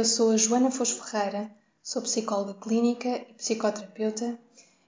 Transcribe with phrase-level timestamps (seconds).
[0.00, 4.38] eu sou a Joana Fos Ferreira, sou psicóloga clínica e psicoterapeuta,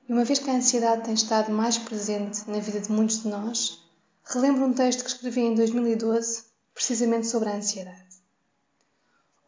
[0.08, 3.28] e uma vez que a ansiedade tem estado mais presente na vida de muitos de
[3.28, 3.84] nós,
[4.24, 8.22] relembro um texto que escrevi em 2012, precisamente sobre a ansiedade.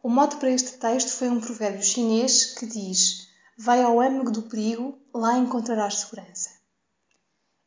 [0.03, 3.27] O mote para este texto foi um provérbio chinês que diz:
[3.57, 6.51] Vai ao âmago do perigo, lá encontrarás segurança.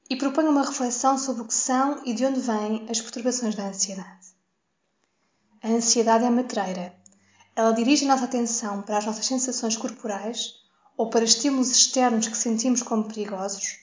[0.08, 3.66] E proponho uma reflexão sobre o que são e de onde vêm as perturbações da
[3.66, 4.28] ansiedade.
[5.60, 6.97] A ansiedade é matreira.
[7.58, 10.54] Ela dirige a nossa atenção para as nossas sensações corporais
[10.96, 13.80] ou para estímulos externos que sentimos como perigosos,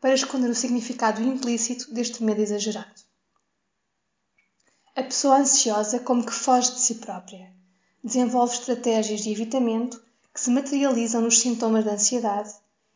[0.00, 3.02] para esconder o significado implícito deste medo exagerado.
[4.94, 7.52] A pessoa ansiosa como que foge de si própria,
[8.04, 10.00] desenvolve estratégias de evitamento
[10.32, 12.54] que se materializam nos sintomas da ansiedade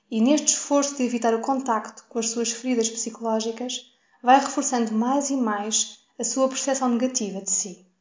[0.08, 5.30] e, neste esforço de evitar o contacto com as suas feridas psicológicas, vai reforçando mais
[5.30, 7.93] e mais a sua percepção negativa de si.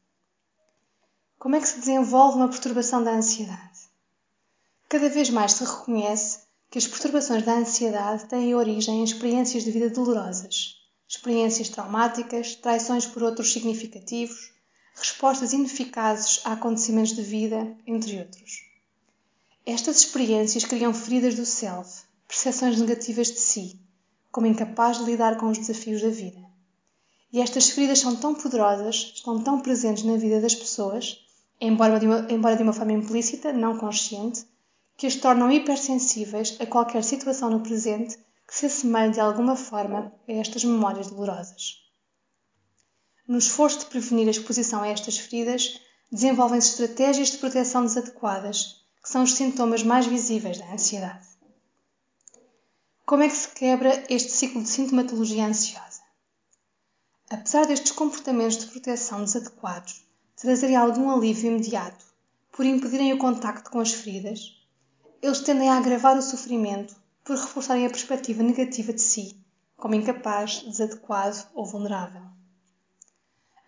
[1.43, 3.81] Como é que se desenvolve uma perturbação da ansiedade?
[4.87, 6.39] Cada vez mais se reconhece
[6.71, 13.05] que as perturbações da ansiedade têm origem em experiências de vida dolorosas, experiências traumáticas, traições
[13.05, 14.53] por outros significativos,
[14.95, 18.63] respostas ineficazes a acontecimentos de vida, entre outros.
[19.65, 23.77] Estas experiências criam feridas do self, percepções negativas de si,
[24.31, 26.41] como incapaz de lidar com os desafios da vida.
[27.33, 31.19] E estas feridas são tão poderosas, estão tão presentes na vida das pessoas,
[31.59, 34.45] embora de, uma, embora de uma forma implícita, não consciente,
[34.97, 40.13] que as tornam hipersensíveis a qualquer situação no presente que se assemelhe de alguma forma
[40.27, 41.81] a estas memórias dolorosas.
[43.27, 45.79] No esforço de prevenir a exposição a estas feridas,
[46.11, 51.25] desenvolvem-se estratégias de proteção desadequadas, que são os sintomas mais visíveis da ansiedade.
[53.05, 56.01] Como é que se quebra este ciclo de sintomatologia ansiosa?
[57.29, 60.05] Apesar destes comportamentos de proteção desadequados,
[60.43, 62.03] trazerem algum alívio imediato
[62.51, 64.61] por impedirem o contacto com as feridas,
[65.21, 66.93] eles tendem a agravar o sofrimento
[67.23, 69.37] por reforçarem a perspectiva negativa de si,
[69.77, 72.23] como incapaz, desadequado ou vulnerável.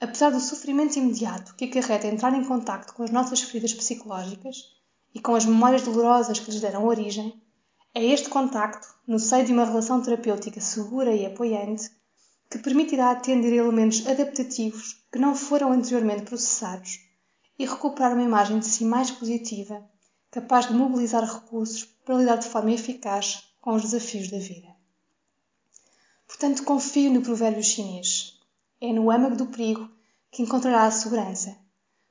[0.01, 4.75] Apesar do sofrimento imediato que acarreta entrar em contacto com as nossas feridas psicológicas
[5.13, 7.41] e com as memórias dolorosas que lhes deram origem,
[7.93, 11.89] é este contacto, no seio de uma relação terapêutica segura e apoiante,
[12.49, 16.99] que permitirá atender elementos adaptativos que não foram anteriormente processados
[17.57, 19.83] e recuperar uma imagem de si mais positiva,
[20.29, 24.67] capaz de mobilizar recursos para lidar de forma eficaz com os desafios da vida.
[26.27, 28.37] Portanto, confio no provérbio chinês.
[28.81, 29.89] É no âmago do perigo
[30.29, 31.57] que encontrará a segurança,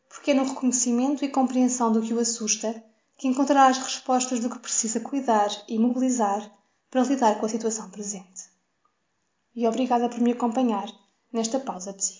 [0.08, 2.82] porque é no reconhecimento e compreensão do que o assusta
[3.16, 6.50] que encontrará as respostas do que precisa cuidar e mobilizar
[6.90, 8.33] para lidar com a situação presente
[9.54, 10.88] e obrigada por me acompanhar
[11.32, 12.16] nesta pausa de si.